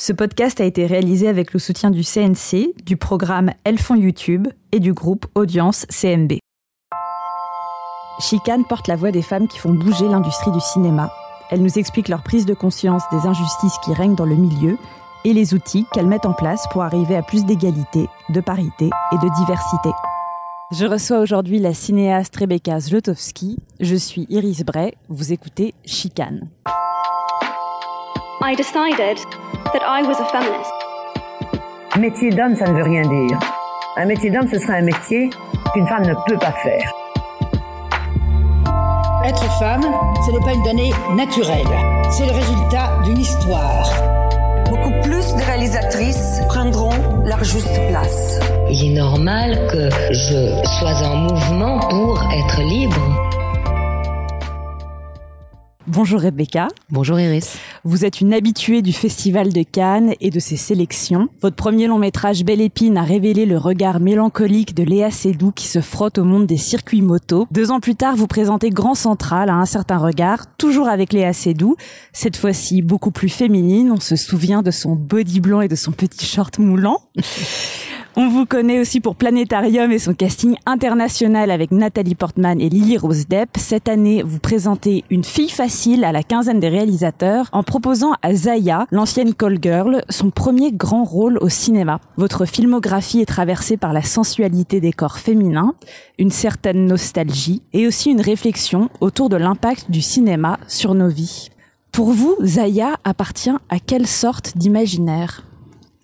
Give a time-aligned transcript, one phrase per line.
[0.00, 4.48] Ce podcast a été réalisé avec le soutien du CNC, du programme Elles font YouTube
[4.72, 6.38] et du groupe Audience CMB.
[8.18, 11.12] Chicane porte la voix des femmes qui font bouger l'industrie du cinéma.
[11.50, 14.78] Elle nous explique leur prise de conscience des injustices qui règnent dans le milieu
[15.26, 19.18] et les outils qu'elles mettent en place pour arriver à plus d'égalité, de parité et
[19.18, 19.90] de diversité.
[20.72, 23.58] Je reçois aujourd'hui la cinéaste Rebecca Zlotowski.
[23.80, 24.94] Je suis Iris Bray.
[25.10, 26.48] Vous écoutez Chicane.
[28.42, 29.18] I decided
[29.72, 30.72] that I was a feminist.
[31.98, 33.38] Métier d'homme, ça ne veut rien dire.
[33.96, 35.30] Un métier d'homme, ce serait un métier
[35.72, 36.92] qu'une femme ne peut pas faire.
[39.24, 39.84] Être femme,
[40.26, 41.68] ce n'est pas une donnée naturelle.
[42.10, 43.90] C'est le résultat d'une histoire.
[44.70, 48.40] Beaucoup plus de réalisatrices prendront leur juste place.
[48.70, 53.29] Il est normal que je sois en mouvement pour être libre.
[55.92, 56.68] Bonjour Rebecca.
[56.90, 57.58] Bonjour Iris.
[57.82, 61.28] Vous êtes une habituée du Festival de Cannes et de ses sélections.
[61.42, 65.66] Votre premier long métrage Belle Épine a révélé le regard mélancolique de Léa Seydoux qui
[65.66, 67.48] se frotte au monde des circuits moto.
[67.50, 71.32] Deux ans plus tard, vous présentez Grand Central à un certain regard, toujours avec Léa
[71.32, 71.74] Seydoux.
[72.12, 73.90] Cette fois-ci beaucoup plus féminine.
[73.90, 76.98] On se souvient de son body blanc et de son petit short moulant.
[78.16, 82.98] On vous connaît aussi pour Planétarium et son casting international avec Nathalie Portman et Lily
[82.98, 83.50] Rose Depp.
[83.56, 88.34] Cette année, vous présentez une fille facile à la quinzaine des réalisateurs en proposant à
[88.34, 92.00] Zaya, l'ancienne call girl, son premier grand rôle au cinéma.
[92.16, 95.74] Votre filmographie est traversée par la sensualité des corps féminins,
[96.18, 101.50] une certaine nostalgie et aussi une réflexion autour de l'impact du cinéma sur nos vies.
[101.92, 105.44] Pour vous, Zaya appartient à quelle sorte d'imaginaire?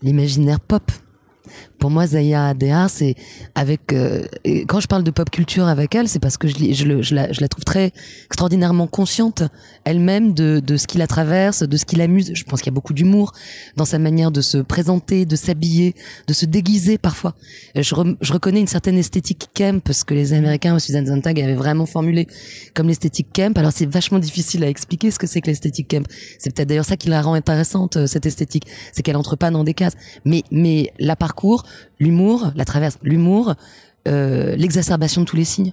[0.03, 0.93] L'imaginaire pop
[1.79, 3.15] pour moi, Zaya Dehar, c'est
[3.55, 4.23] avec euh,
[4.67, 7.33] quand je parle de pop culture avec elle, c'est parce que je, je, je, la,
[7.33, 7.93] je, la, trouve très
[8.27, 9.43] extraordinairement consciente
[9.85, 12.33] elle-même de, de ce qui la traverse, de ce qui l'amuse.
[12.35, 13.33] Je pense qu'il y a beaucoup d'humour
[13.77, 15.95] dans sa manière de se présenter, de s'habiller,
[16.27, 17.35] de se déguiser parfois.
[17.75, 21.86] Je, je, reconnais une certaine esthétique camp parce que les Américains, Suzanne Sontag, avaient vraiment
[21.86, 22.27] formulé
[22.75, 23.57] comme l'esthétique camp.
[23.59, 26.07] Alors c'est vachement difficile à expliquer ce que c'est que l'esthétique camp.
[26.39, 29.51] C'est peut-être d'ailleurs ça qui la rend intéressante euh, cette esthétique, c'est qu'elle entre pas
[29.51, 29.95] dans des cases.
[30.25, 31.66] Mais mais la parcours
[31.99, 33.55] l'humour, la traverse, l'humour,
[34.07, 35.73] euh, l'exacerbation de tous les signes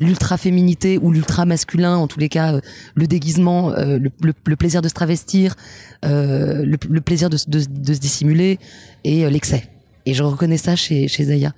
[0.00, 2.60] l'ultra féminité ou l'ultra masculin, en tous les cas, euh,
[2.94, 5.56] le déguisement, euh, le, plaisir de se travestir,
[6.04, 7.48] le, plaisir de, se
[7.98, 8.60] dissimuler
[9.02, 9.68] et l'excès.
[10.06, 11.52] Et je reconnais ça chez, chez Zaya.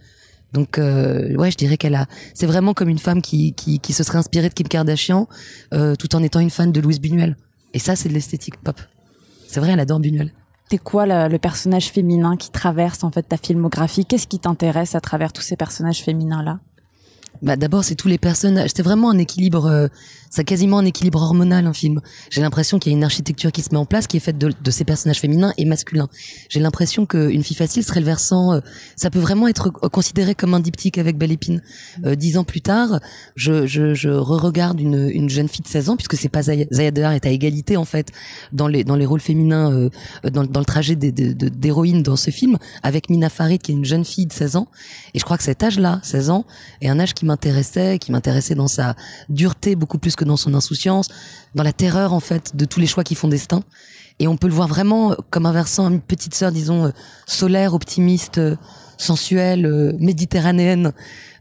[0.54, 4.03] Donc ouais, je dirais qu'elle a, c'est vraiment comme une femme qui, qui, qui se
[4.03, 5.28] serait inspirée de Kim Kardashian,
[5.98, 7.37] tout en étant une fan de Louise Buñuel.
[7.75, 8.81] Et ça, c'est de l'esthétique pop.
[9.48, 10.32] C'est vrai, elle adore Buñuel.
[10.70, 14.06] C'est quoi le, personnage féminin qui traverse en fait ta filmographie?
[14.06, 16.60] Qu'est-ce qui t'intéresse à travers tous ces personnages féminins là
[17.42, 18.70] bah d'abord c'est tous les personnages.
[18.74, 19.66] C'est vraiment un équilibre.
[19.66, 19.88] Euh,
[20.32, 22.00] c'est quasiment un équilibre hormonal un film.
[22.30, 24.38] J'ai l'impression qu'il y a une architecture qui se met en place, qui est faite
[24.38, 26.08] de, de ces personnages féminins et masculins.
[26.48, 28.52] J'ai l'impression qu'une fille facile serait le versant.
[28.52, 28.60] Euh,
[28.94, 31.62] ça peut vraiment être considéré comme un diptyque avec Belle Épine.
[32.04, 33.00] Euh, dix ans plus tard,
[33.34, 36.66] je, je, je re-regarde une, une jeune fille de 16 ans, puisque c'est pas Zaya,
[36.70, 38.12] Zaya Dehar est à égalité en fait
[38.52, 39.91] dans les dans les rôles féminins, euh,
[40.30, 44.04] dans, dans le trajet d'héroïne dans ce film, avec Mina Farid qui est une jeune
[44.04, 44.68] fille de 16 ans.
[45.12, 46.44] Et je crois que cet âge-là, 16 ans,
[46.80, 48.94] est un âge qui m'intéressait, qui m'intéressait dans sa
[49.28, 51.08] dureté beaucoup plus que dans son insouciance,
[51.54, 53.62] dans la terreur en fait de tous les choix qui font destin.
[54.19, 56.91] Et on peut le voir vraiment comme un versant, une petite sœur, disons, euh,
[57.26, 58.56] solaire, optimiste, euh,
[59.00, 60.92] sensuelle, euh, méditerranéenne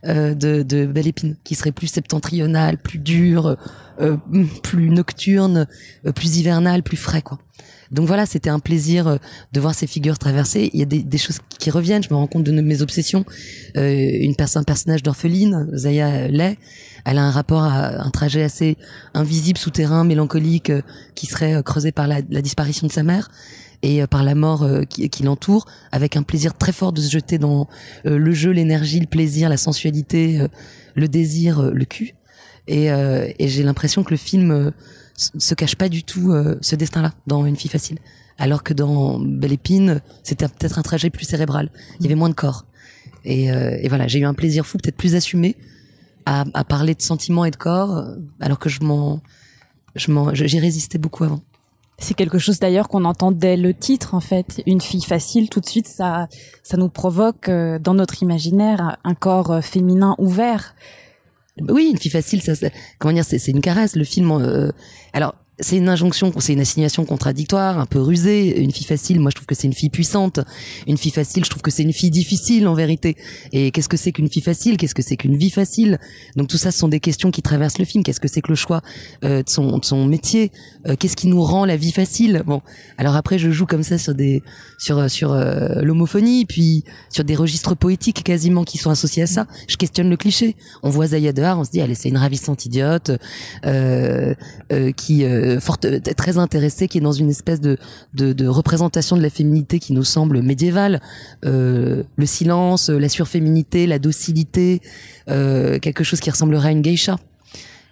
[0.06, 3.58] de, de Belle Épine, qui serait plus septentrionale, plus dure,
[4.64, 5.68] plus nocturne,
[6.16, 7.38] plus hivernale, plus frais, quoi.
[7.92, 9.18] Donc voilà, c'était un plaisir euh,
[9.52, 10.70] de voir ces figures traverser.
[10.74, 12.04] Il y a des, choses qui reviennent.
[12.04, 13.26] Je me rends compte de mes obsessions.
[13.78, 16.58] Euh, une personne, un personnage d'orpheline, Zaya Lay,
[17.06, 18.78] elle a un rapport à un trajet assez
[19.14, 20.82] invisible, souterrain, mélancolique, euh,
[21.16, 23.30] qui serait creusé par la, disparition de sa mère
[23.82, 27.38] et par la mort qui, qui l'entoure, avec un plaisir très fort de se jeter
[27.38, 27.68] dans
[28.04, 30.46] le jeu, l'énergie, le plaisir, la sensualité,
[30.96, 32.16] le désir, le cul.
[32.68, 34.74] Et, et j'ai l'impression que le film
[35.20, 38.00] se cache pas du tout euh, ce destin-là dans Une fille facile.
[38.38, 41.70] Alors que dans Belle Épine, c'était peut-être un trajet plus cérébral.
[42.00, 42.66] Il y avait moins de corps.
[43.26, 45.58] Et, euh, et voilà, j'ai eu un plaisir fou, peut-être plus assumé,
[46.26, 49.22] à, à, parler de sentiments et de corps, euh, alors que je m'en,
[49.96, 51.42] je m'en, j'y résistais beaucoup avant.
[52.00, 54.62] C'est quelque chose d'ailleurs qu'on entend dès le titre en fait.
[54.66, 56.28] Une fille facile, tout de suite, ça,
[56.64, 60.76] ça nous provoque dans notre imaginaire un corps féminin ouvert.
[61.68, 62.54] Oui, une fille facile, ça,
[62.98, 63.96] comment dire, c'est une caresse.
[63.96, 64.72] Le film, euh,
[65.14, 68.62] alors c'est une injonction, c'est une assignation contradictoire, un peu rusée.
[68.62, 70.40] Une fille facile, moi je trouve que c'est une fille puissante.
[70.88, 73.16] Une fille facile, je trouve que c'est une fille difficile en vérité.
[73.52, 74.78] Et qu'est-ce que c'est qu'une fille facile?
[74.78, 76.00] Qu'est-ce que c'est qu'une vie facile?
[76.36, 78.04] Donc tout ça, ce sont des questions qui traversent le film.
[78.04, 78.82] Qu'est-ce que c'est que le choix
[79.24, 80.52] euh, de, son, de son métier?
[80.88, 82.44] Euh, Qu'est-ce qui nous rend la vie facile?
[82.46, 82.62] Bon,
[82.98, 84.44] alors après je joue comme ça sur des
[84.78, 89.48] sur sur euh, l'homophonie, puis sur des registres poétiques quasiment qui sont associés à ça.
[89.68, 90.56] Je questionne le cliché.
[90.84, 93.12] On voit Zaya Dehar, on se dit allez c'est une ravissante idiote
[93.66, 94.34] euh,
[94.72, 95.26] euh, qui
[96.16, 97.78] très intéressée, qui est dans une espèce de,
[98.48, 101.02] représentation de la féminité qui nous semble médiévale.
[101.46, 104.82] Euh, le silence, la surféminité, la docilité,
[105.30, 107.18] euh, quelque chose qui ressemblerait à une geisha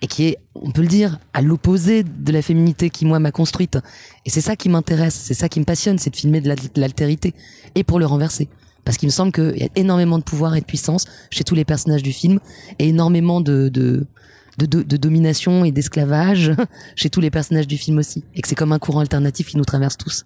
[0.01, 3.31] et qui est, on peut le dire, à l'opposé de la féminité qui moi m'a
[3.31, 3.79] construite.
[4.25, 6.55] Et c'est ça qui m'intéresse, c'est ça qui me passionne, c'est de filmer de la-
[6.55, 7.33] de l'altérité
[7.73, 8.47] et pour le renverser.
[8.85, 11.55] Parce qu'il me semble qu'il y a énormément de pouvoir et de puissance chez tous
[11.55, 12.39] les personnages du film
[12.79, 13.69] et énormément de,
[14.57, 16.51] de, de- de domination et d'esclavage
[16.95, 18.23] chez tous les personnages du film aussi.
[18.35, 20.25] Et que c'est comme un courant alternatif qui nous traverse tous.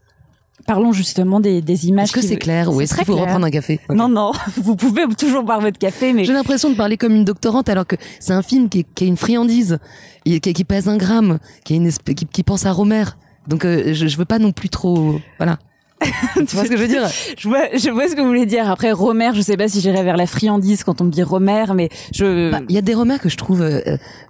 [0.67, 2.05] Parlons justement des, des images.
[2.09, 3.25] Est-ce que c'est clair ou est-ce qu'il faut clair.
[3.25, 3.79] reprendre un café?
[3.89, 4.31] Non, non,
[4.61, 7.87] vous pouvez toujours boire votre café, mais J'ai l'impression de parler comme une doctorante alors
[7.87, 9.79] que c'est un film qui est, qui est une friandise,
[10.23, 13.05] qui, qui pèse un gramme, qui, est une espèce- qui, qui pense à Romer.
[13.47, 15.19] Donc euh, je, je veux pas non plus trop...
[15.39, 15.57] Voilà.
[16.35, 17.07] tu vois ce que je veux dire?
[17.37, 18.69] Je vois, je vois ce que vous voulez dire.
[18.69, 21.65] Après, Romer, je sais pas si j'irai vers la friandise quand on me dit Romer,
[21.75, 22.51] mais je...
[22.51, 23.61] Bah, Il y a des Romers que je trouve...
[23.61, 23.81] euh,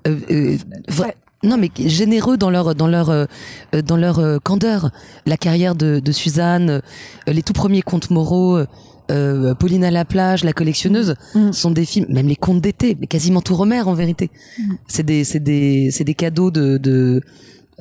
[0.08, 0.58] euh, euh,
[0.90, 1.14] vra-
[1.44, 3.26] Non mais généreux dans leur dans leur euh,
[3.74, 4.92] euh, dans leur euh, candeur.
[5.26, 6.82] La carrière de, de Suzanne, euh,
[7.34, 8.68] les tout premiers contes moraux, euh,
[9.10, 11.52] euh, Pauline à la plage, la collectionneuse, Mm.
[11.52, 14.30] sont des films, même les contes d'été, mais quasiment tout Romer en vérité.
[14.60, 14.74] Mm.
[14.88, 17.22] C'est des c'est des c'est des cadeaux de de, euh,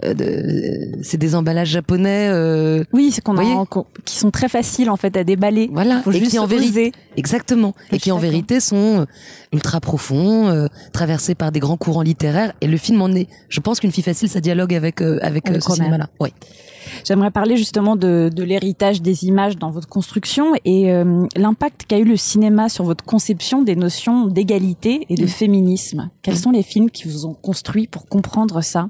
[0.02, 2.29] de- c'est des emballages japonais.
[2.31, 3.64] euh, Oui, c'est qu'on a,
[4.05, 5.69] qui sont très faciles en fait à déballer.
[5.73, 6.93] voilà, Faut et juste qui en vérité.
[7.17, 7.75] Exactement.
[7.93, 9.05] Et qui en vérité sont euh,
[9.52, 12.52] ultra profonds, euh, traversés par des grands courants littéraires.
[12.61, 13.29] Et le film en est.
[13.49, 16.08] Je pense qu'une fille facile, ça dialogue avec euh, avec, euh, ce cinéma-là.
[16.20, 16.31] Oui.
[17.06, 21.99] J'aimerais parler justement de, de l'héritage des images dans votre construction et euh, l'impact qu'a
[21.99, 25.29] eu le cinéma sur votre conception des notions d'égalité et de Mm.
[25.29, 26.11] féminisme.
[26.23, 28.88] Quels sont les films qui vous ont construit pour comprendre ça?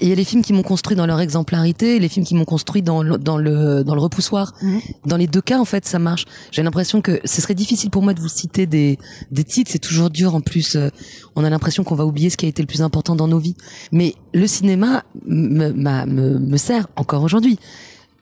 [0.00, 2.46] Il y a les films qui m'ont construit dans leur exemplarité, les films qui m'ont
[2.46, 4.54] construit dans le, dans le dans le repoussoir.
[4.62, 4.80] Mhm.
[5.04, 6.24] Dans les deux cas, en fait, ça marche.
[6.52, 8.98] J'ai l'impression que ce serait difficile pour moi de vous citer des
[9.30, 9.70] des titres.
[9.70, 10.34] C'est toujours dur.
[10.34, 10.88] En plus, euh,
[11.36, 13.38] on a l'impression qu'on va oublier ce qui a été le plus important dans nos
[13.38, 13.56] vies.
[13.92, 17.58] Mais le cinéma me me, me sert encore aujourd'hui.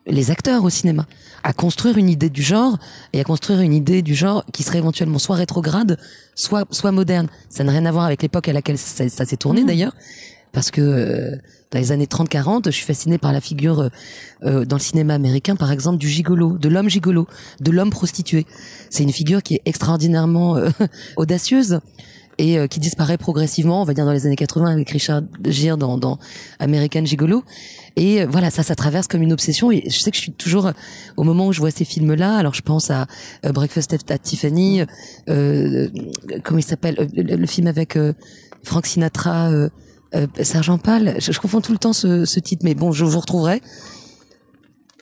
[0.09, 1.07] Les acteurs au cinéma
[1.45, 2.77] à construire une idée du genre
[3.13, 5.97] et à construire une idée du genre qui serait éventuellement soit rétrograde,
[6.35, 7.29] soit soit moderne.
[7.49, 9.67] Ça n'a rien à voir avec l'époque à laquelle ça, ça s'est tourné Mhm.
[9.69, 9.93] d'ailleurs,
[10.53, 11.37] parce que euh,
[11.73, 13.89] dans les années 30-40, je suis fasciné par la figure euh,
[14.45, 17.27] euh, dans le cinéma américain, par exemple, du gigolo, de l'homme gigolo,
[17.61, 18.47] de l'homme prostitué.
[18.91, 20.69] C'est une figure qui est extraordinairement euh,
[21.17, 21.81] audacieuse
[22.39, 25.79] et euh, qui disparaît progressivement, on va dire dans les années 80 avec Richard Gere
[25.79, 26.19] dans, dans
[26.59, 27.43] American Gigolo.
[27.97, 29.73] Et euh, voilà, ça, ça traverse comme une obsession.
[29.73, 30.73] Et je sais que je suis toujours
[31.17, 32.37] au moment où je vois ces films-là.
[32.37, 33.07] Alors je pense à
[33.45, 34.83] Breakfast at Tiffany,
[35.27, 37.99] comment il s'appelle, le, le film avec
[38.63, 39.51] Frank Sinatra.
[40.15, 43.05] Euh, Sergent Pâle, je, je confonds tout le temps ce, ce titre, mais bon, je
[43.05, 43.63] vous retrouverai.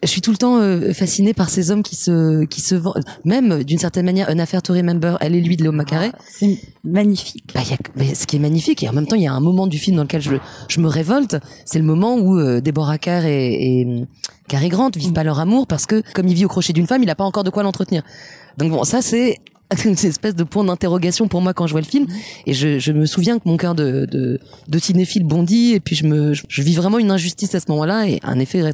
[0.02, 3.04] Je suis tout le temps euh, fasciné par ces hommes qui se qui se vendent,
[3.26, 6.10] même d'une certaine manière, une affaire to remember, elle et lui de Léo Macaré.
[6.26, 7.44] C'est magnifique.
[7.54, 9.32] Bah, y a, mais ce qui est magnifique, et en même temps, il y a
[9.34, 10.36] un moment du film dans lequel je,
[10.68, 11.36] je me révolte,
[11.66, 14.06] c'est le moment où euh, Deborah Kerr et, et hum,
[14.48, 17.02] Cary Grant vivent pas leur amour parce que, comme il vit au crochet d'une femme,
[17.02, 18.02] il a pas encore de quoi l'entretenir.
[18.56, 19.36] Donc bon, ça c'est
[19.84, 22.06] une espèce de point d'interrogation pour moi quand je vois le film,
[22.46, 25.94] et je, je me souviens que mon cœur de, de, de cinéphile bondit, et puis
[25.94, 28.64] je me, je, vis vraiment une injustice à ce moment-là, et un effet de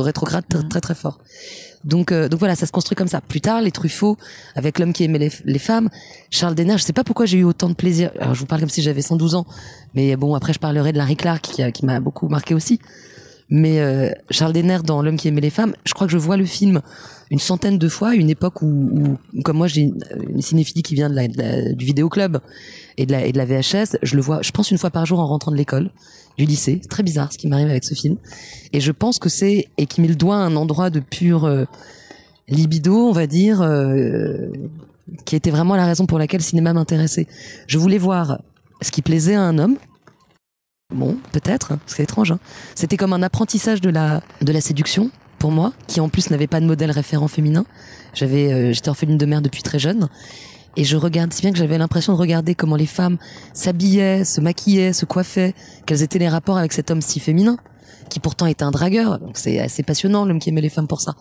[0.00, 1.18] rétrograde très, très très fort.
[1.84, 3.20] Donc, euh, donc voilà, ça se construit comme ça.
[3.20, 4.16] Plus tard, les Truffaut,
[4.54, 5.90] avec l'homme qui aimait les, femmes,
[6.30, 8.10] Charles Denner, je sais pas pourquoi j'ai eu autant de plaisir.
[8.18, 9.46] Alors, je vous parle comme si j'avais 112 ans,
[9.94, 12.80] mais bon, après, je parlerai de Larry Clark qui, m'a beaucoup marqué aussi.
[13.50, 16.38] Mais euh, Charles Denner dans L'homme qui aimait les femmes, je crois que je vois
[16.38, 16.80] le film
[17.34, 21.10] une centaine de fois, à une époque où, comme moi, j'ai une, cinéphilie qui vient
[21.10, 22.38] de la, du vidéoclub
[22.96, 23.98] et de, la, et de la VHS.
[24.02, 25.90] Je le vois, je pense une fois par jour en rentrant de l'école,
[26.38, 26.78] du lycée.
[26.80, 28.18] C'est très bizarre ce qui m'arrive avec ce film.
[28.72, 31.44] Et je pense que c'est et qui met le doigt à un endroit de pure
[31.44, 31.64] euh,
[32.46, 34.52] libido, on va dire, euh,
[35.24, 37.26] qui était vraiment la raison pour laquelle le cinéma m'intéressait.
[37.66, 38.42] Je voulais voir
[38.80, 39.76] ce qui plaisait à un homme.
[40.94, 42.30] Bon, peut-être, hein, c'est étrange.
[42.30, 42.38] hein.
[42.76, 46.46] C'était comme un apprentissage de la de la séduction pour moi, qui en plus n'avait
[46.46, 47.64] pas de modèle référent féminin.
[48.14, 50.08] J'avais, euh, j'étais orpheline de mère depuis très jeune.
[50.76, 53.18] Et je regarde, si bien que j'avais l'impression de regarder comment les femmes
[53.52, 55.54] s'habillaient, se maquillaient, se coiffaient,
[55.86, 57.56] quels étaient les rapports avec cet homme si féminin,
[58.08, 59.20] qui pourtant était un dragueur.
[59.20, 61.14] Donc c'est assez passionnant, l'homme qui aimait les femmes pour ça.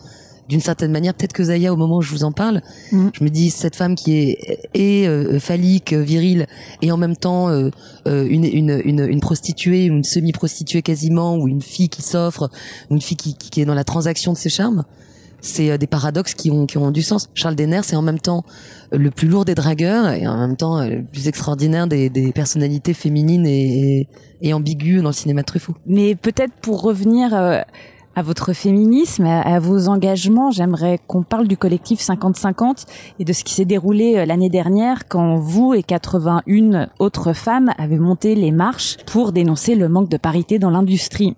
[0.50, 3.10] D'une certaine manière, peut-être que Zaya, au moment où je vous en parle, Mm.
[3.14, 6.48] je me dis cette femme qui est et euh, phallique, euh, virile,
[6.82, 7.70] et en même temps euh,
[8.08, 12.50] euh, une, une, une, une prostituée, une semi-prostituée quasiment, ou une fille qui s'offre,
[12.90, 14.84] ou une fille qui, qui, qui est dans la transaction de ses charmes.
[15.46, 17.28] C'est euh, des paradoxes qui ont, qui ont du sens.
[17.34, 18.44] Charles Denner, c'est en même temps
[18.92, 22.32] le plus lourd des dragueurs et en même temps euh, le plus extraordinaire des, des
[22.32, 24.08] personnalités féminines et, et,
[24.42, 25.76] et ambiguës dans le cinéma de Truffaut.
[25.86, 27.60] Mais peut-être pour revenir euh,
[28.16, 32.86] à votre féminisme, à, vos engagements, j'aimerais qu'on parle du collectif 50-50
[33.20, 37.72] et de ce qui s'est déroulé euh, l'année dernière quand vous et 81 autres femmes
[37.78, 41.36] avez monté les marches pour dénoncer le manque de parité dans l'industrie.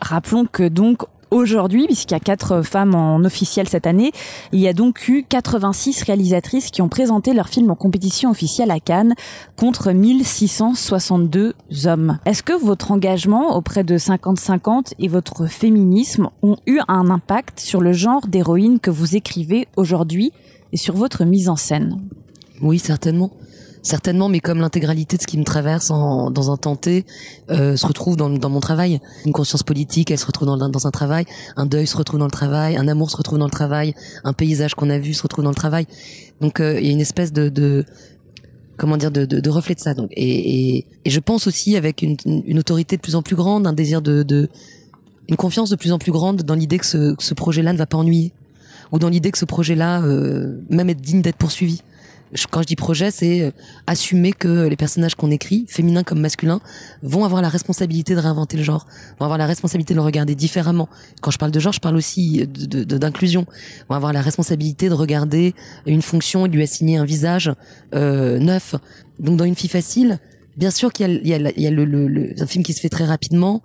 [0.00, 4.12] Rappelons que donc Aujourd'hui, puisqu'il y a quatre femmes en officiel cette année,
[4.52, 8.70] il y a donc eu 86 réalisatrices qui ont présenté leur film en compétition officielle
[8.70, 9.14] à Cannes
[9.56, 11.54] contre 1662
[11.84, 12.18] hommes.
[12.24, 17.82] Est-ce que votre engagement auprès de 50-50 et votre féminisme ont eu un impact sur
[17.82, 20.32] le genre d'héroïne que vous écrivez aujourd'hui
[20.72, 22.00] et sur votre mise en scène?
[22.62, 23.30] Oui, certainement.
[23.88, 27.06] Certainement, mais comme l'intégralité de ce qui me traverse en, dans un tenté
[27.50, 29.00] euh, se retrouve dans, dans mon travail.
[29.24, 31.24] Une conscience politique, elle se retrouve dans, dans un travail.
[31.56, 32.76] Un deuil se retrouve dans le travail.
[32.76, 33.94] Un amour se retrouve dans le travail.
[34.24, 35.86] Un paysage qu'on a vu se retrouve dans le travail.
[36.42, 37.86] Donc, euh, il y a une espèce de, de
[38.76, 39.94] comment dire, de, de, de reflet de ça.
[39.94, 43.36] Donc, et, et, et je pense aussi avec une, une autorité de plus en plus
[43.36, 44.50] grande, un désir de, de
[45.30, 47.86] une confiance de plus en plus grande dans l'idée que ce, ce projet-là ne va
[47.86, 48.32] pas ennuyer,
[48.92, 51.80] ou dans l'idée que ce projet-là, euh, même être digne d'être poursuivi
[52.50, 53.50] quand je dis projet, c'est euh,
[53.86, 56.60] assumer que les personnages qu'on écrit, féminins comme masculins,
[57.02, 58.86] vont avoir la responsabilité de réinventer le genre,
[59.18, 60.88] vont avoir la responsabilité de le regarder différemment.
[61.20, 63.46] Quand je parle de genre, je parle aussi de- de- de- d'inclusion.
[63.88, 65.54] Vont avoir la responsabilité de regarder
[65.86, 67.52] une fonction et de lui assigner un visage
[67.94, 68.74] euh, neuf.
[69.18, 70.18] Donc dans une fille facile,
[70.56, 72.46] bien sûr qu'il y a, il y a, il y a le, le- le- un
[72.46, 73.62] film qui se fait très rapidement.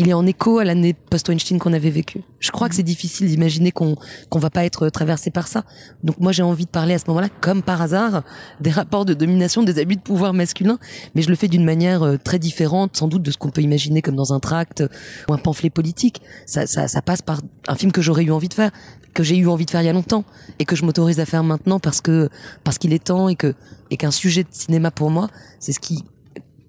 [0.00, 2.22] Il est en écho à l'année post-Weinstein qu'on avait vécu.
[2.38, 3.96] Je crois que c'est difficile d'imaginer qu'on
[4.30, 5.64] qu'on va pas être traversé par ça.
[6.04, 8.22] Donc moi j'ai envie de parler à ce moment-là, comme par hasard,
[8.60, 10.78] des rapports de domination, des abus de pouvoir masculin,
[11.16, 13.60] mais je le fais d'une manière euh, très différente, sans doute de ce qu'on peut
[13.60, 14.84] imaginer comme dans un tract
[15.28, 16.22] ou un pamphlet politique.
[16.46, 18.70] Ça, ça, ça passe par un film que j'aurais eu envie de faire,
[19.14, 20.24] que j'ai eu envie de faire il y a longtemps,
[20.60, 22.28] et que je m'autorise à faire maintenant parce que
[22.62, 23.52] parce qu'il est temps et que
[23.90, 25.28] et qu'un sujet de cinéma pour moi,
[25.58, 26.04] c'est ce qui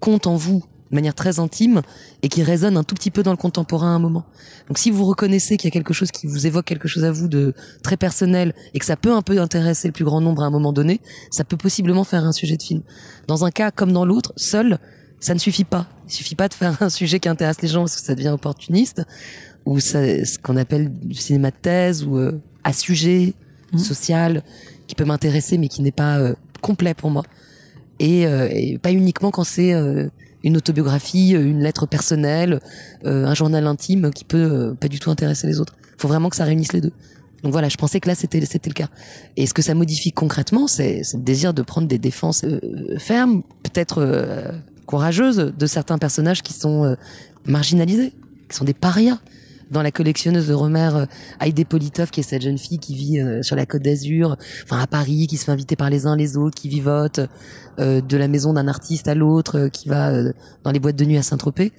[0.00, 1.82] compte en vous de manière très intime
[2.22, 4.24] et qui résonne un tout petit peu dans le contemporain à un moment.
[4.68, 7.12] Donc si vous reconnaissez qu'il y a quelque chose qui vous évoque quelque chose à
[7.12, 10.42] vous de très personnel et que ça peut un peu intéresser le plus grand nombre
[10.42, 12.82] à un moment donné, ça peut possiblement faire un sujet de film.
[13.26, 14.78] Dans un cas comme dans l'autre, seul,
[15.20, 15.86] ça ne suffit pas.
[16.06, 18.30] Il suffit pas de faire un sujet qui intéresse les gens parce que ça devient
[18.30, 19.02] opportuniste
[19.66, 23.34] ou ça, ce qu'on appelle du cinéma de thèse ou euh, à sujet
[23.76, 24.42] social
[24.86, 27.22] qui peut m'intéresser mais qui n'est pas euh, complet pour moi.
[27.98, 30.08] Et, euh, et pas uniquement quand c'est euh,
[30.42, 32.60] une autobiographie, euh, une lettre personnelle,
[33.04, 35.76] euh, un journal intime qui peut euh, pas du tout intéresser les autres.
[35.96, 36.92] Il faut vraiment que ça réunisse les deux.
[37.42, 38.88] Donc voilà, je pensais que là c'était c'était le cas.
[39.36, 42.60] Et ce que ça modifie concrètement, c'est le désir de prendre des défenses euh,
[42.98, 44.52] fermes, peut-être euh,
[44.86, 46.94] courageuses de certains personnages qui sont euh,
[47.46, 48.12] marginalisés,
[48.48, 49.18] qui sont des parias.
[49.70, 51.06] Dans la collectionneuse de Romer, euh,
[51.40, 54.80] Heidi Politov, qui est cette jeune fille qui vit euh, sur la Côte d'Azur, enfin
[54.80, 57.20] à Paris, qui se fait inviter par les uns les autres, qui vivote
[57.78, 60.32] euh, de la maison d'un artiste à l'autre, euh, qui va euh,
[60.64, 61.72] dans les boîtes de nuit à Saint-Tropez.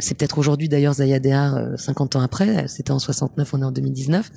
[0.00, 3.64] C'est peut-être aujourd'hui d'ailleurs Zaya Dehar, euh, 50 ans après, c'était en 69, on est
[3.64, 4.30] en 2019.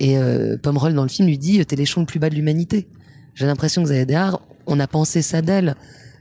[0.00, 0.16] Et
[0.62, 2.86] Pomerol dans le film lui dit t'es l'échelon le plus bas de l'humanité.
[3.34, 5.74] J'ai l'impression que Zaya Dehar, on a pensé ça d'elle.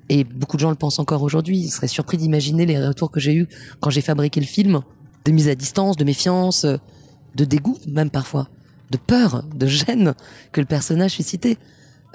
[0.10, 1.60] Et beaucoup de gens le pensent encore aujourd'hui.
[1.60, 3.48] Ils seraient surpris d'imaginer les retours que j'ai eus
[3.80, 4.82] quand j'ai fabriqué le film,
[5.28, 6.78] de mise à distance, de méfiance, euh,
[7.36, 8.48] de dégoût même parfois,
[8.92, 10.14] de peur, de gêne
[10.54, 11.58] que le personnage suscitait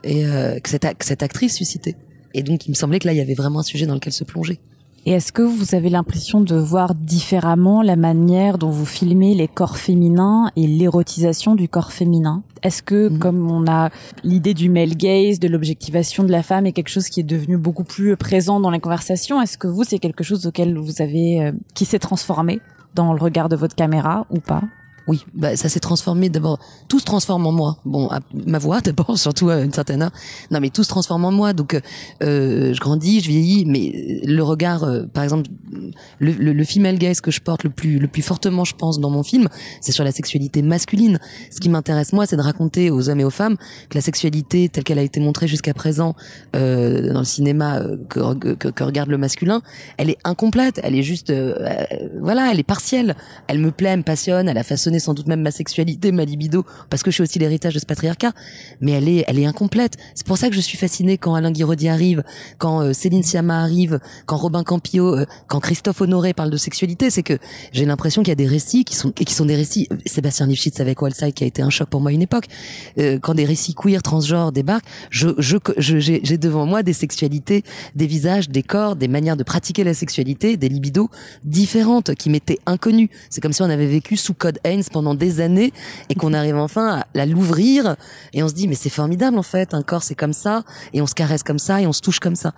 [0.02, 1.96] et euh, que, cette, que cette actrice suscitait.
[2.34, 4.12] Et donc il me semblait que là il y avait vraiment un sujet dans lequel
[4.14, 4.58] se plonger.
[5.04, 9.48] Et est-ce que vous avez l'impression de voir différemment la manière dont vous filmez les
[9.48, 12.44] corps féminins et l'érotisation du corps féminin?
[12.62, 13.18] Est-ce que, Mhm.
[13.18, 13.90] comme on a
[14.22, 17.56] l'idée du male gaze, de l'objectivation de la femme, est quelque chose qui est devenu
[17.58, 21.42] beaucoup plus présent dans les conversations Est-ce que vous, c'est quelque chose auquel vous avez,
[21.42, 22.60] euh, qui s'est transformé?
[22.94, 24.62] Dans le regard de votre caméra ou pas
[25.08, 26.58] Oui, bah, ça s'est transformé d'abord.
[26.88, 27.78] Tout se transforme en moi.
[27.84, 28.08] Bon,
[28.46, 30.12] ma voix d'abord, surtout à une certaine heure.
[30.50, 31.52] Non, mais tout se transforme en moi.
[31.52, 31.80] Donc,
[32.22, 35.50] euh, je grandis, je vieillis, mais le regard, euh, par exemple,
[36.18, 39.00] le, le, le female gaze que je porte le plus, le plus fortement, je pense,
[39.00, 39.48] dans mon film,
[39.80, 41.18] c'est sur la sexualité masculine.
[41.50, 43.56] Ce qui m'intéresse moi, c'est de raconter aux hommes et aux femmes
[43.88, 46.14] que la sexualité telle qu'elle a été montrée jusqu'à présent
[46.56, 49.62] euh, dans le cinéma euh, que, que, que regarde le masculin,
[49.96, 50.80] elle est incomplète.
[50.82, 51.84] Elle est juste, euh, euh,
[52.20, 53.16] voilà, elle est partielle.
[53.48, 56.24] Elle me plaît, elle me passionne, elle a façonné sans doute même ma sexualité, ma
[56.24, 58.32] libido, parce que je suis aussi l'héritage de ce patriarcat.
[58.80, 59.96] Mais elle est, elle est incomplète.
[60.14, 62.22] C'est pour ça que je suis fascinée quand Alain Guiraudy arrive,
[62.58, 67.10] quand euh, Céline Sciamma arrive, quand Robin Campillo, euh, quand Christophe Honoré parle de sexualité.
[67.10, 67.38] C'est que
[67.72, 69.88] j'ai l'impression qu'il y a des récits qui sont, qui sont des récits.
[70.06, 72.46] Sébastien Lifshitz avec Wallside qui a été un choc pour moi à une époque.
[72.98, 77.62] Euh, quand des récits queer, transgenres débarquent, je, je, j'ai j'ai devant moi des sexualités,
[77.94, 81.10] des visages, des corps, des manières de pratiquer la sexualité, des libidos
[81.44, 83.10] différentes qui m'étaient inconnues.
[83.30, 84.58] C'est comme si on avait vécu sous code
[84.90, 85.72] Pendant des années
[86.08, 87.96] et qu'on arrive enfin à la l'ouvrir
[88.32, 91.00] et on se dit mais c'est formidable en fait, un corps c'est comme ça et
[91.00, 92.52] on se caresse comme ça et on se touche comme ça.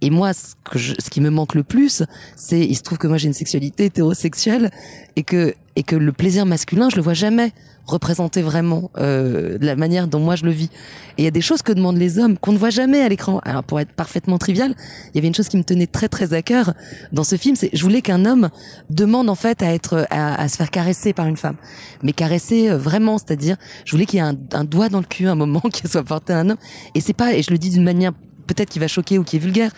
[0.00, 2.02] Et moi, ce qui me manque le plus,
[2.36, 4.70] c'est il se trouve que moi j'ai une sexualité hétérosexuelle
[5.16, 7.52] et que et que le plaisir masculin, je le vois jamais
[7.86, 10.70] représenté vraiment euh, de la manière dont moi je le vis.
[11.18, 13.08] Et il y a des choses que demandent les hommes qu'on ne voit jamais à
[13.08, 13.40] l'écran.
[13.44, 14.74] Alors pour être parfaitement trivial,
[15.12, 16.74] il y avait une chose qui me tenait très très à cœur
[17.12, 18.48] dans ce film, c'est je voulais qu'un homme
[18.90, 21.56] demande en fait à être à, se faire caresser par une femme,
[22.02, 25.06] mais caresser euh, vraiment, c'est-à-dire je voulais qu'il y ait un, un doigt dans le
[25.06, 26.58] cul à un moment qui soit porté à un homme.
[26.94, 28.12] Et c'est pas et je le dis d'une manière
[28.46, 29.70] peut-être qui va choquer ou qui est vulgaire,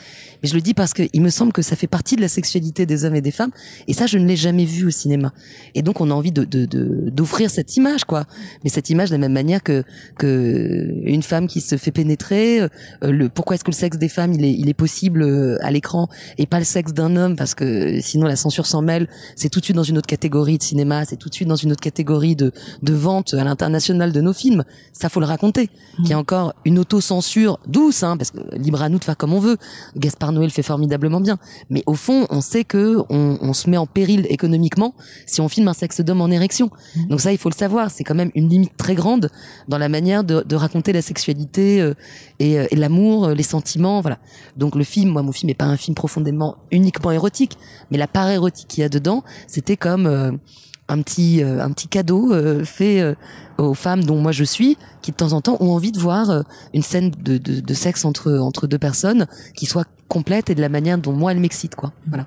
[0.42, 2.28] mais je le dis parce que il me semble que ça fait partie de la
[2.28, 3.50] sexualité des hommes et des femmes,
[3.86, 5.32] et ça je ne l'ai jamais vu au cinéma.
[5.74, 8.24] Et donc on a envie de de- de- d'offrir cette image quoi,
[8.64, 9.84] mais cette image de la même manière que
[10.28, 12.68] que une femme qui se fait pénétrer, euh,
[13.02, 15.70] le pourquoi est-ce que le sexe des femmes il est il est possible euh, à
[15.70, 17.36] l'écran et pas le sexe d'un homme?
[17.36, 20.58] Parce que sinon la censure s'en mêle, c'est tout de suite dans une autre catégorie
[20.58, 24.12] de cinéma, c'est tout de suite dans une autre catégorie de de vente à l'international
[24.12, 24.64] de nos films.
[24.92, 25.68] Ça faut le raconter.
[25.98, 29.16] Qu'il y a encore une auto-censure douce, hein, parce que libre à nous de faire
[29.16, 29.56] comme on veut.
[29.96, 31.38] Gaspard Noé le fait formidablement bien.
[31.70, 34.94] Mais au fond, on sait que on, on se met en péril économiquement
[35.26, 36.70] si on filme un sexe d'homme en érection.
[37.08, 37.90] Donc ça, il faut le savoir.
[37.90, 39.30] C'est quand même une limite très grande
[39.68, 41.94] dans la manière de, de raconter la sexualité euh,
[42.38, 44.18] et, euh, et l'amour, euh, les sentiments, voilà.
[44.56, 47.58] Donc le film, moi, mon film n'est pas un film profondément uniquement érotique,
[47.90, 50.32] mais la part érotique qu'il y a dedans, c'était comme euh,
[50.88, 53.14] un petit euh, un petit cadeau euh, fait euh,
[53.58, 56.30] aux femmes dont moi je suis qui de temps en temps ont envie de voir
[56.30, 56.42] euh,
[56.74, 60.60] une scène de, de, de sexe entre entre deux personnes qui soit complète et de
[60.60, 62.26] la manière dont moi elle m'excite quoi voilà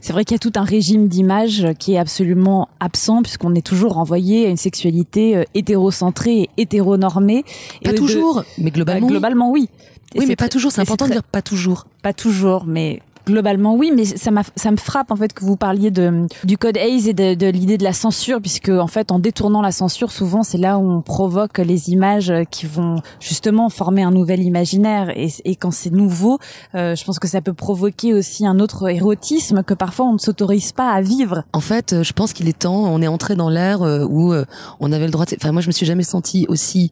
[0.00, 3.66] C'est vrai qu'il y a tout un régime d'images qui est absolument absent puisqu'on est
[3.66, 7.42] toujours renvoyé à une sexualité euh, hétérocentrée et hétéronormée.
[7.84, 9.12] pas Et de- toujours mais Bah, globalement oui.
[9.12, 9.68] globalement oui.
[10.16, 13.92] Oui mais pas toujours c'est important de dire pas toujours Pas toujours, mais globalement oui.
[13.94, 17.14] Mais ça ça me frappe en fait que vous parliez de du code Hayes et
[17.14, 20.58] de, de l'idée de la censure, puisque en fait en détournant la censure, souvent c'est
[20.58, 25.10] là où on provoque les images qui vont justement former un nouvel imaginaire.
[25.16, 26.38] Et, et quand c'est nouveau,
[26.74, 30.18] euh, je pense que ça peut provoquer aussi un autre érotisme que parfois on ne
[30.18, 31.44] s'autorise pas à vivre.
[31.52, 32.84] En fait, euh, je pense qu'il est temps.
[32.84, 34.44] On est entré dans l'ère euh, où euh,
[34.80, 35.24] on avait le droit.
[35.24, 35.36] De...
[35.36, 36.90] Enfin, moi, je me suis jamais senti aussi.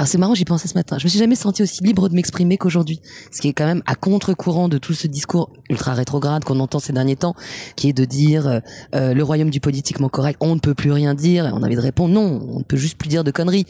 [0.00, 0.96] Alors c'est marrant, j'y pensais ce matin.
[0.96, 3.82] Je me suis jamais senti aussi libre de m'exprimer qu'aujourd'hui, ce qui est quand même
[3.84, 7.34] à contre-courant de tout ce discours ultra rétrograde qu'on entend ces derniers temps,
[7.76, 8.60] qui est de dire euh,
[8.94, 11.44] euh, le royaume du politiquement correct, on ne peut plus rien dire.
[11.44, 13.66] Et on a envie de répondre non, on ne peut juste plus dire de conneries.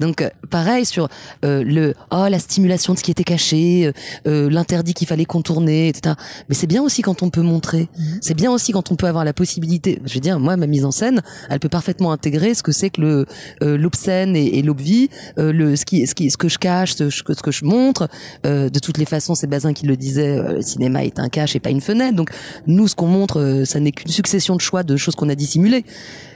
[0.00, 1.10] Donc euh, pareil sur
[1.44, 3.92] euh, le oh la stimulation de ce qui était caché,
[4.26, 6.14] euh, l'interdit qu'il fallait contourner, etc.
[6.48, 7.90] Mais c'est bien aussi quand on peut montrer.
[8.22, 10.00] C'est bien aussi quand on peut avoir la possibilité.
[10.06, 11.20] Je veux dire, moi, ma mise en scène,
[11.50, 13.26] elle peut parfaitement intégrer ce que c'est que le
[13.62, 17.64] euh, l'obscène et, et l'obvi, euh, ce qui ce que je cache, ce, que je
[17.64, 18.08] montre.
[18.46, 20.38] Euh, de toutes les façons, c'est Bazin qui le disait.
[20.38, 22.16] euh, le cinéma est un cache et pas une fenêtre.
[22.16, 22.30] Donc
[22.66, 25.34] nous, ce qu'on montre, euh, ça n'est qu'une succession de choix de choses qu'on a
[25.34, 25.84] dissimulées.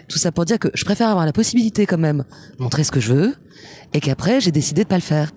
[0.09, 2.24] Tout ça pour dire que je préfère avoir la possibilité quand même
[2.59, 3.35] de montrer ce que je veux
[3.92, 5.31] et qu'après j'ai décidé de pas le faire.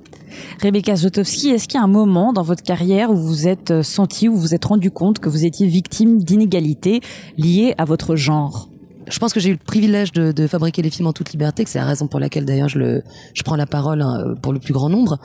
[0.62, 3.82] Rebecca Zotowski, est-ce qu'il y a un moment dans votre carrière où vous vous êtes
[3.82, 7.02] senti, où vous vous êtes rendu compte que vous étiez victime d'inégalités
[7.38, 8.71] liées à votre genre?
[9.12, 11.64] Je pense que j'ai eu le privilège de, de fabriquer les films en toute liberté,
[11.64, 13.02] que c'est la raison pour laquelle d'ailleurs je,
[13.34, 15.20] je prends la parole hein, pour le plus grand nombre.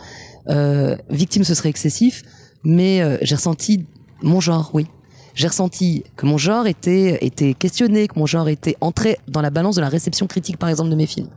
[0.49, 2.22] Euh, victime, ce serait excessif,
[2.64, 3.87] mais euh, j'ai ressenti
[4.22, 4.87] mon genre, oui.
[5.35, 9.51] J'ai ressenti que mon genre était, était questionné, que mon genre était entré dans la
[9.51, 11.29] balance de la réception critique, par exemple, de mes films.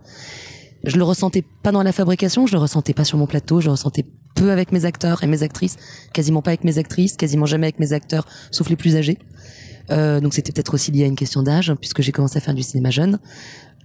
[0.86, 3.66] Je le ressentais pas dans la fabrication, je le ressentais pas sur mon plateau, je
[3.66, 5.76] le ressentais peu avec mes acteurs et mes actrices,
[6.14, 9.18] quasiment pas avec mes actrices, quasiment jamais avec mes acteurs, sauf les plus âgés.
[9.92, 12.54] Euh, donc c'était peut-être aussi lié à une question d'âge, puisque j'ai commencé à faire
[12.54, 13.20] du cinéma jeune.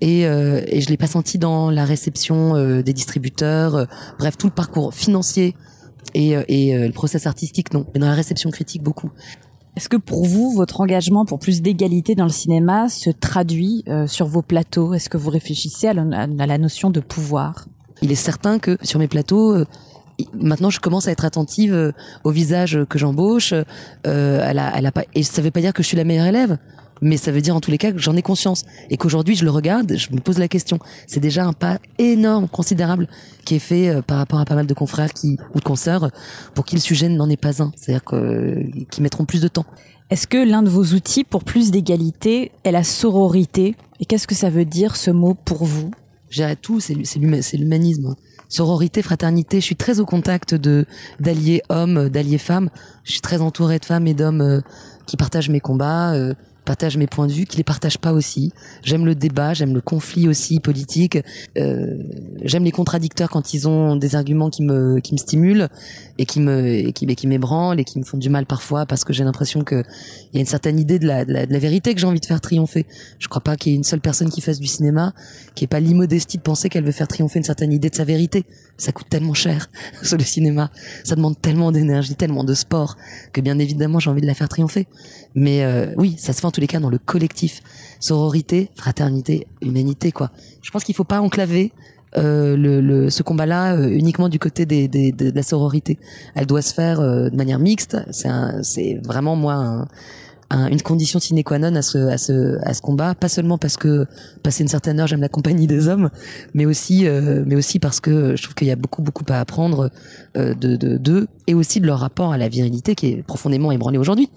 [0.01, 3.85] Et, euh, et je l'ai pas senti dans la réception euh, des distributeurs, euh,
[4.19, 5.55] bref tout le parcours financier
[6.15, 9.11] et, et le process artistique non, mais dans la réception critique beaucoup.
[9.77, 14.27] Est-ce que pour vous, votre engagement pour plus d'égalité dans le cinéma se traduit sur
[14.27, 14.95] vos plateaux?
[14.95, 17.67] Est-ce que vous réfléchissez à, la- à la notion de pouvoir?
[18.03, 19.65] Il est certain que sur mes plateaux,
[20.39, 21.93] maintenant je commence à être attentive euh,
[22.25, 23.53] au visage que j'embauche.
[23.53, 23.65] Euh,
[24.49, 26.27] elle a, elle a pas, et ça veut pas dire que je suis la meilleure
[26.27, 26.59] élève,
[27.03, 29.45] mais ça veut dire en tous les cas que j'en ai conscience et qu'aujourd'hui je
[29.45, 30.79] le regarde, je me pose la question.
[31.07, 33.09] C'est déjà un pas énorme, considérable,
[33.45, 36.11] qui est fait euh, par rapport à pas mal de confrères qui ou de consoeurs
[36.55, 39.67] pour qui le sujet n'en est pas un, c'est-à-dire que qui mettront plus de temps.
[40.11, 43.75] Est-ce que l'un de vos outils pour plus d'égalité est la sororité?
[44.01, 45.91] Et qu'est-ce que ça veut dire ce mot pour vous?
[46.29, 48.15] J'irais tout, c'est l'hu- c'est l'huma- c'est l'humanisme.
[48.49, 49.61] Sororité, fraternité.
[49.61, 50.87] Je suis très au contact de
[51.21, 52.71] d'alliés hommes, d'alliés femmes.
[53.05, 54.61] Je suis très entourée de femmes et d'hommes euh,
[55.07, 58.53] qui partagent mes combats, euh, partagent mes points de vue, qui les partagent pas aussi.
[58.83, 61.19] J'aime le débat, j'aime le conflit aussi politique.
[61.59, 61.99] Euh,
[62.43, 65.69] j'aime les contradicteurs quand ils ont des arguments qui me qui me stimulent
[66.19, 68.87] et qui me et qui, et qui m'ébranlent et qui me font du mal parfois
[68.87, 69.85] parce que j'ai l'impression que
[70.33, 72.27] il y a une certaine idée de la, de la, vérité que j'ai envie de
[72.27, 72.87] faire triompher.
[73.19, 75.13] Je crois pas qu'il y ait une seule personne qui fasse du cinéma
[75.55, 78.05] qui ait pas l'immodestie de penser qu'elle veut faire triompher une certaine idée de sa
[78.05, 78.45] vérité.
[78.77, 79.71] Ça coûte tellement cher
[80.03, 80.71] sur le cinéma,
[81.05, 82.97] ça demande tellement d'énergie, tellement de sport
[83.33, 84.87] que bien évidemment j'ai envie de la faire triompher.
[85.35, 87.61] Mais euh, oui, ça se fait tous les cas dans le collectif,
[88.01, 90.31] sororité, fraternité, humanité quoi.
[90.63, 91.73] Je pense qu'il faut pas enclaver
[92.17, 95.99] euh, le, le- ce combat-là euh, uniquement du côté des, des- de, la sororité.
[96.37, 97.97] Elle doit se faire euh, de manière mixte.
[98.13, 99.89] C'est vraiment moi un-
[100.51, 103.15] un- une condition sine qua non à ce, à ce, à ce combat.
[103.15, 104.07] Pas seulement parce que
[104.43, 106.11] passer une certaine heure j'aime la compagnie des hommes,
[106.55, 109.41] mais aussi, euh, mais aussi parce que je trouve qu'il y a beaucoup beaucoup à
[109.41, 109.91] apprendre
[110.37, 113.73] euh, de de d'eux et aussi de leur rapport à la virilité qui est profondément
[113.73, 114.29] ébranlé aujourd'hui.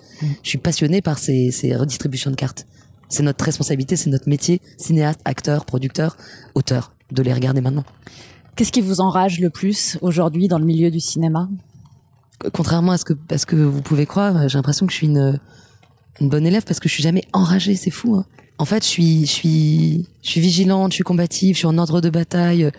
[0.43, 2.65] Je suis passionné par ces, ces redistributions de cartes.
[3.09, 6.17] C'est notre responsabilité, c'est notre métier, cinéaste, acteur, producteur,
[6.55, 7.85] auteur, de les regarder maintenant.
[8.55, 11.47] Qu'est-ce qui vous enrage le plus aujourd'hui dans le milieu du cinéma?
[12.53, 15.07] Contrairement à ce que à ce que vous pouvez croire, j'ai l'impression que je suis
[15.07, 15.39] une
[16.21, 18.15] une bonne élève parce que je suis jamais enragée, c'est fou.
[18.15, 18.25] hein.
[18.59, 21.77] En fait, je suis je suis je suis vigilante, je suis combative, je suis en
[21.77, 22.71] ordre de bataille, euh,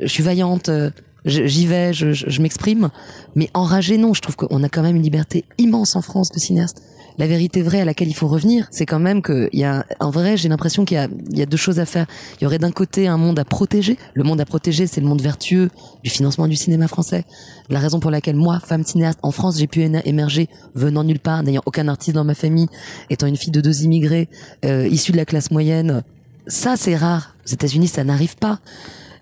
[0.00, 0.90] je suis vaillante, euh,
[1.24, 2.90] j'y vais, je, je m'exprime.
[3.36, 4.12] Mais enragée, non.
[4.14, 6.82] Je trouve qu'on a quand même une liberté immense en France de cinéaste.
[7.20, 9.84] La vérité vraie à laquelle il faut revenir, c'est quand même que il y a,
[10.00, 12.06] en vrai, j'ai l'impression qu'il y a, y a deux choses à faire.
[12.40, 13.98] Il y aurait d'un côté un monde à protéger.
[14.14, 15.68] Le monde à protéger, c'est le monde vertueux
[16.02, 17.26] du financement du cinéma français.
[17.68, 21.42] La raison pour laquelle moi, femme cinéaste, en France, j'ai pu émerger venant nulle part,
[21.42, 22.68] n'ayant aucun artiste dans ma famille,
[23.10, 24.30] étant une fille de deux immigrés,
[24.64, 26.02] euh, issue de la classe moyenne.
[26.46, 27.34] Ça, c'est rare.
[27.46, 28.60] Aux États-Unis, ça n'arrive pas.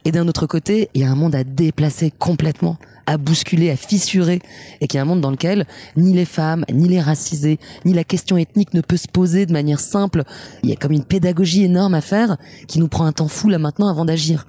[0.05, 3.77] Et d'un autre côté, il y a un monde à déplacer complètement, à bousculer, à
[3.77, 4.41] fissurer,
[4.81, 8.05] et qui est un monde dans lequel ni les femmes, ni les racisés, ni la
[8.05, 10.25] question ethnique ne peut se poser de manière simple.
[10.63, 13.49] Il y a comme une pédagogie énorme à faire qui nous prend un temps fou
[13.49, 14.47] là maintenant avant d'agir.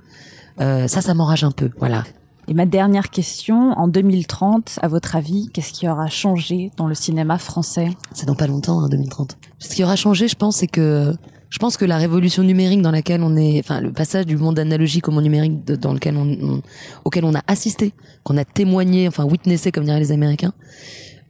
[0.59, 1.69] Euh, ça, ça m'enrage un peu.
[1.77, 2.03] Voilà.
[2.49, 6.95] Et ma dernière question, en 2030, à votre avis, qu'est-ce qui aura changé dans le
[6.95, 7.89] cinéma français?
[8.11, 9.37] C'est dans pas longtemps, hein, 2030.
[9.59, 11.13] Ce qui aura changé, je pense, c'est que
[11.49, 14.59] je pense que la révolution numérique dans laquelle on est, enfin le passage du monde
[14.59, 16.61] analogique au monde numérique dans lequel on, on-
[17.05, 20.53] auquel on a assisté, qu'on a témoigné, enfin witnessé comme diraient les Américains,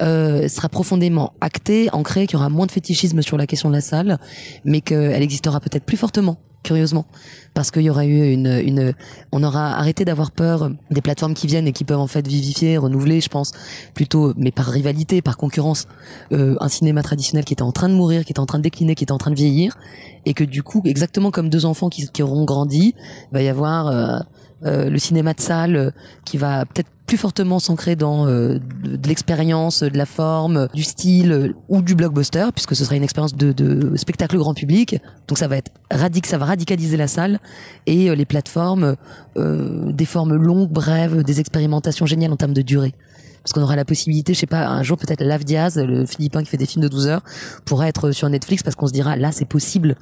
[0.01, 3.75] euh, sera profondément acté, ancré, qu'il y aura moins de fétichisme sur la question de
[3.75, 4.17] la salle,
[4.65, 7.05] mais qu'elle existera peut-être plus fortement, curieusement,
[7.53, 8.93] parce qu'il y aura eu une, une,
[9.31, 12.77] on aura arrêté d'avoir peur des plateformes qui viennent et qui peuvent en fait vivifier,
[12.77, 13.53] renouveler, je pense,
[13.93, 15.87] plutôt, mais par rivalité, par concurrence,
[16.31, 18.63] euh, un cinéma traditionnel qui était en train de mourir, qui était en train de
[18.63, 19.77] décliner, qui était en train de vieillir,
[20.25, 22.93] et que du coup, exactement comme deux enfants qui, qui auront grandi,
[23.31, 24.19] va y avoir euh,
[24.65, 25.93] euh, le cinéma de salle
[26.25, 30.83] qui va peut-être plus fortement s'ancrer dans euh, de, de l'expérience, de la forme, du
[30.83, 34.95] style euh, ou du blockbuster, puisque ce sera une expérience de, de spectacle grand public.
[35.27, 37.39] Donc ça va être radic, ça va radicaliser la salle
[37.87, 38.95] et euh, les plateformes,
[39.35, 42.93] des formes longues, brèves, des expérimentations géniales en termes de durée.
[43.41, 46.43] Parce qu'on aura la possibilité, je sais pas, un jour peut-être Lav Diaz, le Philippin
[46.43, 47.23] qui fait des films de 12 heures,
[47.65, 49.95] pourra être sur Netflix parce qu'on se dira là c'est possible.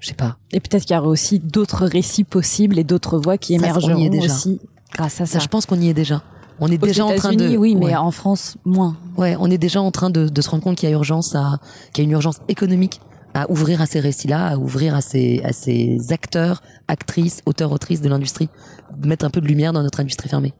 [0.00, 0.36] Je sais pas.
[0.52, 4.26] Et peut-être qu'il y aura aussi d'autres récits possibles et d'autres voix qui émergeront déjà.
[4.26, 4.60] aussi
[4.94, 5.34] grâce à ça.
[5.34, 6.22] Ça, je pense qu'on y est déjà.
[6.58, 7.34] On est Aux déjà en train de.
[7.34, 7.96] États-Unis, oui, mais Ouais.
[7.96, 8.96] en France, moins.
[9.18, 11.34] Ouais, on est déjà en train de, de se rendre compte qu'il y a urgence
[11.34, 11.58] à,
[11.92, 13.00] qu'il y a une urgence économique
[13.34, 18.00] à ouvrir à ces récits-là, à ouvrir à ces, à ces acteurs, actrices, auteurs, autrices
[18.00, 18.48] de l'industrie,
[18.96, 20.54] de mettre un peu de lumière dans notre industrie fermée.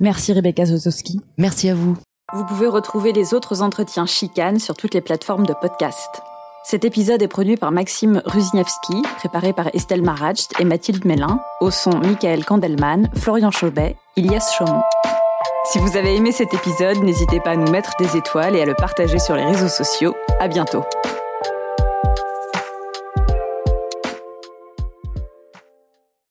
[0.00, 1.20] Merci Rebecca Zotowski.
[1.38, 1.96] Merci à vous.
[2.34, 6.20] Vous pouvez retrouver les autres entretiens chicanes sur toutes les plateformes de podcast.
[6.62, 11.70] Cet épisode est produit par Maxime Ruzniewski, préparé par Estelle Maratcht et Mathilde Mélin, au
[11.70, 14.82] son Michael Kandelman, Florian Chaubet, Ilias Chaumont.
[15.72, 18.66] Si vous avez aimé cet épisode, n'hésitez pas à nous mettre des étoiles et à
[18.66, 20.14] le partager sur les réseaux sociaux.
[20.38, 20.84] À bientôt.